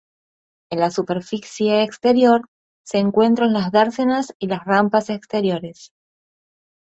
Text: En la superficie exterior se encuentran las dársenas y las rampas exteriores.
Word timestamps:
En 0.71 0.79
la 0.79 0.89
superficie 0.89 1.83
exterior 1.83 2.49
se 2.83 2.97
encuentran 2.97 3.53
las 3.53 3.71
dársenas 3.71 4.33
y 4.39 4.47
las 4.47 4.65
rampas 4.65 5.11
exteriores. 5.11 5.93